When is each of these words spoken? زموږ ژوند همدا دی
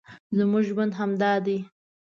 زموږ 0.37 0.63
ژوند 0.69 0.93
همدا 0.99 1.33
دی 1.45 1.57